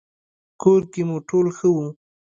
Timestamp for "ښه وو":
1.57-1.87